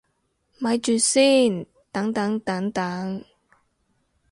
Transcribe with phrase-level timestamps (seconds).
[0.57, 3.23] 咪住先，等等等等